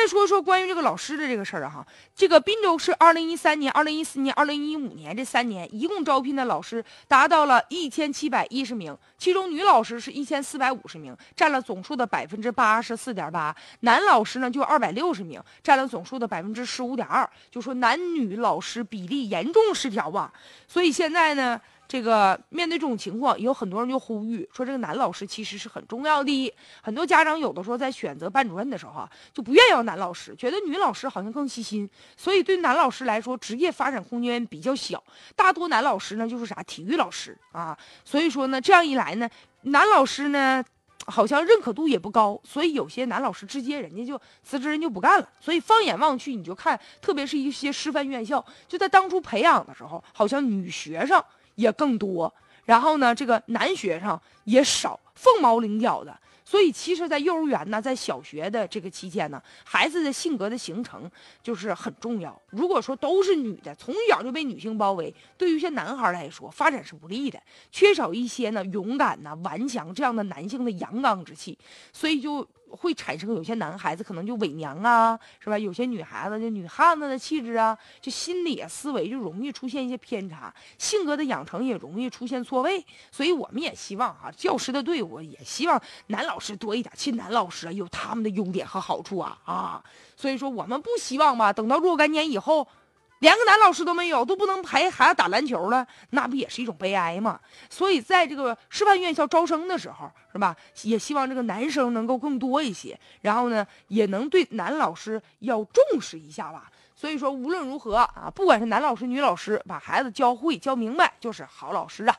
[0.00, 17.28] 再说说关于这个老师的这个事儿哈，这个滨州市二零一三年、二零一四年、二零一五年这三年一共招聘的老师达到了一千七百一十名，其中女老师是一千四百五十名，占了总数的百分之八十四点八；男老师呢就二百六十名，占了总数的百分之十五点二。
[17.50, 20.32] 就说男女老师比例严重失调吧，
[20.66, 21.60] 所以现在呢。
[21.90, 26.54] 这个面对这种情况，有很多人就呼吁说，这个男老师其实是很重要的。
[26.80, 31.90] 很多家长有的时候在选择班主任的时候啊，就不愿意要男老师，觉得女老师好像更细心。
[32.16, 35.02] 所以对男老师来说，职业发展空间比较小。
[35.34, 37.76] 大多男老师呢就是啥体育老师啊。
[38.04, 39.28] 所以说呢，这样一来呢，
[39.62, 40.64] 男老师呢
[41.06, 42.40] 好像认可度也不高。
[42.44, 45.28] 所以有些男老师直接人家就辞职，人就不干了。
[45.40, 51.20] 所以放眼望去，你就看，特别是一些师范院校，就在当初培养的时候，好像女学生。
[51.60, 52.32] 也更多，
[52.64, 56.18] 然后呢，这个男学生也少，凤毛麟角的。
[56.42, 61.08] 所以，其实，在幼儿园呢，在小学的这个期间呢，孩子的性格的形成
[61.40, 62.36] 就是很重要。
[62.50, 71.56] 如果说都是女的，从小就被女性包围，对于一些男孩来说，发展是不利的，缺少一些呢勇敢呐、顽强这样的男性的阳刚之气，
[71.92, 72.44] 所以就。
[72.70, 75.58] 会产生有些男孩子可能就伪娘啊，是吧？
[75.58, 82.84] 有些女孩子就女汉子的气质啊，就心理啊思维就容易出现一些偏差，性格的养成也容易出现错位。
[83.10, 89.84] 所以我们也希望哈，教师的队伍也希望男老师多一点，其实男老师啊有他们的优点和好处啊啊。
[90.16, 92.66] 所以说我们不希望吧，等到若干年以后。
[93.20, 97.38] 连个男老师都没有，都不能陪孩子打篮球了，那不也是一种悲哀吗？
[97.68, 100.56] 所以，在这个师范院校招生的时候，是吧？
[100.82, 106.70] 也希望这个男生能够更多一些，然后呢，也能对男老师要重视一下吧。
[106.96, 112.16] 所以说，无论如何啊，不管是男老师、女老师，把孩子教会、教明白，就是好老师啊。